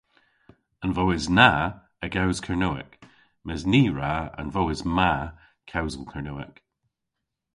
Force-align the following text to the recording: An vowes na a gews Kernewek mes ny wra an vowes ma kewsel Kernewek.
An 0.83 0.91
vowes 0.95 1.25
na 1.37 1.51
a 2.05 2.07
gews 2.13 2.39
Kernewek 2.45 2.91
mes 3.45 3.61
ny 3.71 3.81
wra 3.93 4.13
an 4.39 4.47
vowes 4.55 4.81
ma 4.97 5.11
kewsel 5.69 6.03
Kernewek. 6.11 6.55